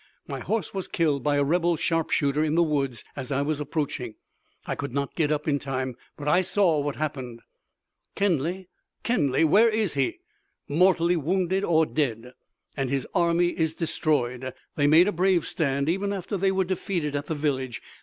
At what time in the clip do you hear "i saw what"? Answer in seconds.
6.27-6.95